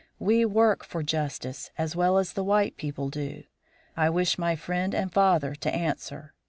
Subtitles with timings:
[0.17, 3.43] We work for justice, as well as the white people do.
[3.95, 6.33] I wish my friend and father to answer.